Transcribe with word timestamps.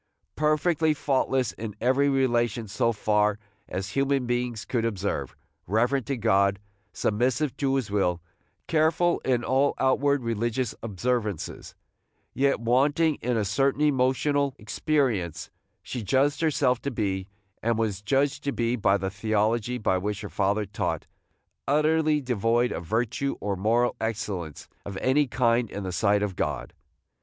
Perfectly 0.35 0.95
faultless 0.95 1.51
in 1.51 1.75
every 1.79 2.09
relation 2.09 2.67
so 2.67 2.91
far 2.91 3.37
as 3.69 3.89
human 3.91 4.25
beings 4.25 4.65
could 4.65 4.83
observe, 4.83 5.35
reverent 5.67 6.07
to 6.07 6.17
God, 6.17 6.57
submissive 6.91 7.55
to 7.57 7.75
his 7.75 7.91
will, 7.91 8.19
careful 8.67 9.19
in 9.19 9.43
all 9.43 9.75
outward 9.77 10.23
religious 10.23 10.73
observances, 10.81 11.75
yet 12.33 12.59
wanting 12.59 13.19
in 13.21 13.37
a 13.37 13.45
certain 13.45 13.81
emotional 13.81 14.55
experience, 14.57 15.51
she 15.83 16.01
judged 16.01 16.41
herself 16.41 16.81
to 16.81 16.89
be, 16.89 17.27
and 17.61 17.77
was 17.77 18.01
judged 18.01 18.43
to 18.45 18.51
be 18.51 18.75
by 18.75 18.97
the 18.97 19.11
theology 19.11 19.77
which 19.77 20.21
her 20.21 20.29
father 20.29 20.65
taught, 20.65 21.05
utterly 21.67 22.19
devoid 22.19 22.71
of 22.71 22.83
virtue 22.87 23.35
or 23.39 23.55
moral 23.55 23.95
excellence 24.01 24.67
of 24.83 24.97
any 24.97 25.27
kind 25.27 25.69
in 25.69 25.83
the 25.83 25.91
sight 25.91 26.23
of 26.23 26.35
God. 26.35 26.73